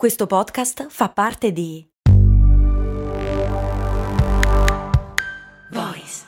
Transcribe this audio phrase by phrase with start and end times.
[0.00, 1.86] Questo podcast fa parte di
[5.72, 6.22] Voice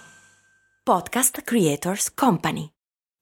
[0.83, 2.69] Podcast Creators Company.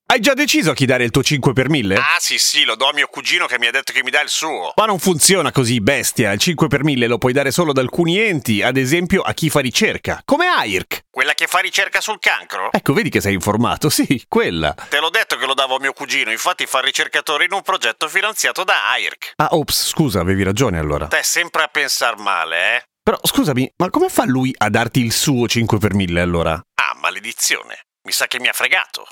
[0.07, 1.95] Hai già deciso a chi dare il tuo 5 per 1000?
[1.95, 4.23] Ah sì sì, lo do a mio cugino che mi ha detto che mi dà
[4.23, 4.73] il suo.
[4.75, 6.33] Ma non funziona così, bestia.
[6.33, 9.51] Il 5 per 1000 lo puoi dare solo ad alcuni enti, ad esempio a chi
[9.51, 11.00] fa ricerca, come AIRC.
[11.13, 12.71] Quella che fa ricerca sul cancro?
[12.71, 14.73] Ecco, vedi che sei informato, sì, quella.
[14.89, 18.07] Te l'ho detto che lo davo a mio cugino, infatti fa ricercatore in un progetto
[18.07, 19.33] finanziato da AIRC.
[19.35, 21.09] Ah, ops, scusa, avevi ragione allora.
[21.09, 22.83] Te sempre a pensar male, eh?
[23.03, 26.53] Però scusami, ma come fa lui a darti il suo 5 per 1000 allora?
[26.53, 27.87] Ah, maledizione.
[28.07, 29.09] Mi sa che mi ha fregato.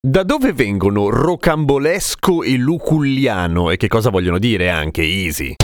[0.00, 5.56] Da dove vengono rocambolesco e luculliano e che cosa vogliono dire anche Easy?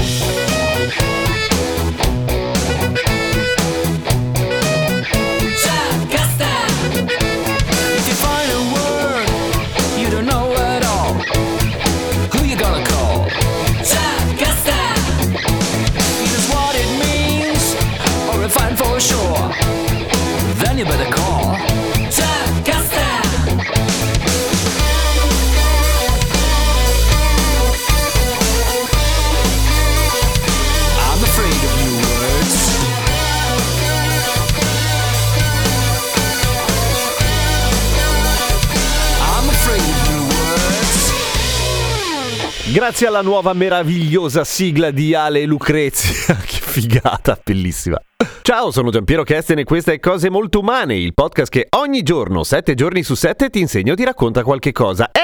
[42.73, 46.35] Grazie alla nuova meravigliosa sigla di Ale e Lucrezia.
[46.41, 48.01] che figata, bellissima.
[48.41, 52.45] Ciao, sono Giampiero Kesten e questa è Cose Molto Umane, il podcast che ogni giorno,
[52.45, 55.11] sette giorni su sette, ti insegna o ti racconta qualche cosa.
[55.13, 55.22] Po'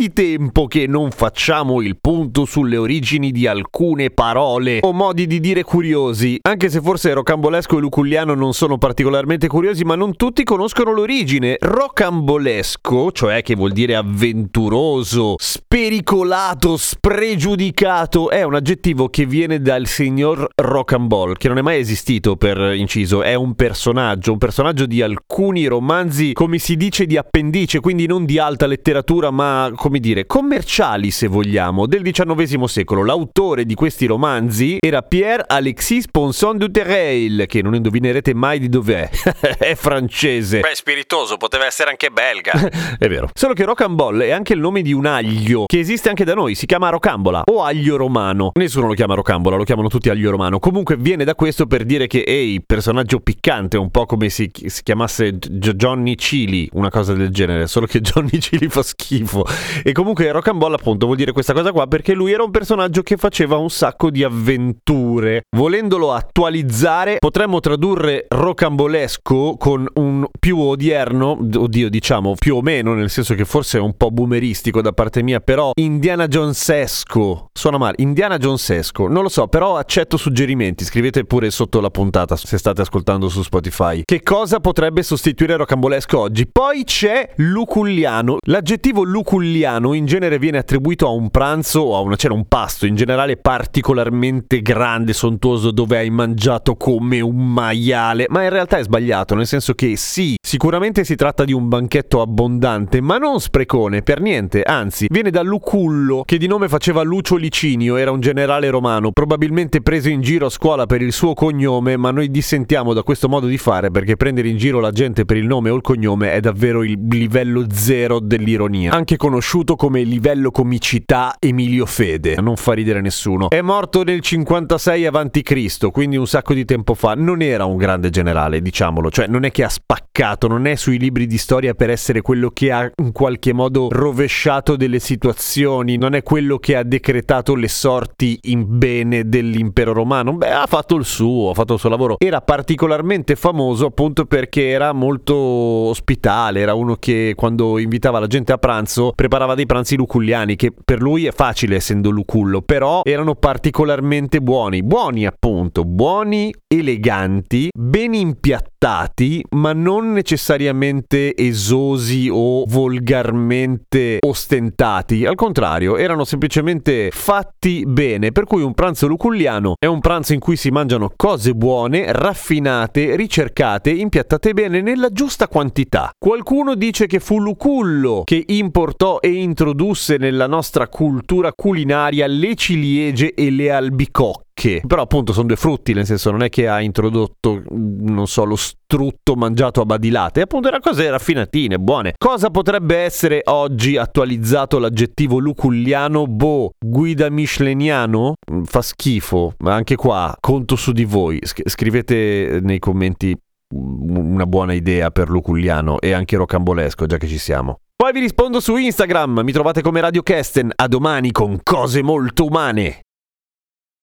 [0.00, 5.40] di tempo che non facciamo il punto sulle origini di alcune parole o modi di
[5.40, 10.42] dire curiosi, anche se forse rocambolesco e luculliano non sono particolarmente curiosi, ma non tutti
[10.42, 11.58] conoscono l'origine.
[11.60, 20.48] Rocambolesco, cioè che vuol dire avventuroso, spericolato, spregiudicato, è un aggettivo che viene dal signor
[20.54, 25.66] Rocambole, che non è mai esistito per inciso, è un personaggio, un personaggio di alcuni
[25.66, 31.10] romanzi, come si dice, di appendice, quindi non di alta letteratura, ma come dire, commerciali
[31.10, 33.02] se vogliamo, del XIX secolo.
[33.02, 38.68] L'autore di questi romanzi era Pierre Alexis Ponson du Terreil, che non indovinerete mai di
[38.68, 39.10] dov'è.
[39.58, 40.60] è francese.
[40.60, 42.52] Beh, spiritoso, poteva essere anche belga.
[42.98, 43.30] È vero.
[43.32, 46.54] Solo che Rocambole è anche il nome di un aglio che esiste anche da noi,
[46.54, 48.50] si chiama Rocambola o aglio romano.
[48.54, 50.58] Nessuno lo chiama Rocambola, lo chiamano tutti aglio romano.
[50.58, 54.82] Comunque viene da questo per dire che, ehi, personaggio piccante, un po' come si, si
[54.82, 59.44] chiamasse Johnny Chili, una cosa del genere, solo che Johnny Chili fa schifo.
[59.82, 63.16] E comunque Rocambola appunto vuol dire questa cosa qua perché lui era un personaggio che
[63.16, 65.42] faceva un sacco di avventure.
[65.56, 73.10] Volendolo attualizzare, potremmo tradurre rocambolesco con un più odierno, oddio diciamo più o meno, nel
[73.10, 77.48] senso che forse è un po' boomeristico da parte mia, però Indiana Jonesesco.
[77.52, 79.08] Suona male, Indiana Jonesesco.
[79.08, 80.84] Non lo so, però accetto suggerimenti.
[80.84, 84.02] Scrivete pure sotto la puntata se state ascoltando su Spotify.
[84.04, 86.46] Che cosa potrebbe sostituire rocambolesco oggi?
[86.46, 88.38] Poi c'è luculliano.
[88.46, 89.59] L'aggettivo luculliano
[89.94, 93.36] in genere viene attribuito a un pranzo o a una cena, un pasto in generale
[93.36, 98.26] particolarmente grande, sontuoso, dove hai mangiato come un maiale.
[98.28, 102.22] Ma in realtà è sbagliato, nel senso che sì, sicuramente si tratta di un banchetto
[102.22, 104.62] abbondante, ma non sprecone per niente.
[104.62, 109.82] Anzi, viene da Lucullo, che di nome faceva Lucio Licinio, era un generale romano, probabilmente
[109.82, 113.46] preso in giro a scuola per il suo cognome, ma noi dissentiamo da questo modo
[113.46, 116.40] di fare perché prendere in giro la gente per il nome o il cognome è
[116.40, 118.92] davvero il livello zero dell'ironia.
[118.92, 123.50] Anche conosciuto come livello comicità Emilio Fede, non fa ridere nessuno.
[123.50, 127.14] È morto nel 56 a.C., quindi un sacco di tempo fa.
[127.14, 131.00] Non era un grande generale, diciamolo, cioè non è che ha spaccato, non è sui
[131.00, 136.14] libri di storia per essere quello che ha in qualche modo rovesciato delle situazioni, non
[136.14, 140.32] è quello che ha decretato le sorti in bene dell'impero romano.
[140.34, 142.14] Beh, ha fatto il suo, ha fatto il suo lavoro.
[142.20, 148.52] Era particolarmente famoso appunto perché era molto ospitale, era uno che quando invitava la gente
[148.52, 153.34] a pranzo preparava dei pranzi luculliani, che per lui è facile essendo lucullo, però erano
[153.34, 165.24] particolarmente buoni, buoni appunto, buoni, eleganti, ben impiattati, ma non necessariamente esosi o volgarmente ostentati.
[165.24, 170.40] Al contrario, erano semplicemente fatti bene, per cui un pranzo luculliano è un pranzo in
[170.40, 176.10] cui si mangiano cose buone, raffinate, ricercate, impiattate bene nella giusta quantità.
[176.18, 183.34] Qualcuno dice che fu Lucullo che importò e introdusse nella nostra cultura culinaria le ciliegie
[183.34, 184.82] e le albicocche che.
[184.86, 188.56] Però appunto sono due frutti, nel senso non è che ha introdotto, non so, lo
[188.56, 192.12] strutto mangiato a badilate, appunto erano cose raffinatine, buone.
[192.18, 196.26] Cosa potrebbe essere oggi attualizzato l'aggettivo luculliano?
[196.26, 198.34] Boh, guida micheliniano?
[198.64, 201.40] Fa schifo, ma anche qua conto su di voi.
[201.42, 203.34] Scrivete nei commenti
[203.72, 207.78] una buona idea per Luculliano e anche rocambolesco, già che ci siamo.
[207.96, 212.46] Poi vi rispondo su Instagram, mi trovate come Radio Kesten, a domani con cose molto
[212.46, 213.02] umane.